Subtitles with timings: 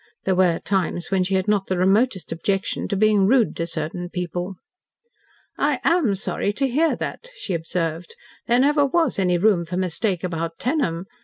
[0.23, 4.09] There were times when she had not the remotest objection to being rude to certain
[4.09, 4.55] people.
[5.59, 8.15] "I am sorry to hear that," she observed.
[8.47, 11.05] "There never was any room for mistake about Tenham.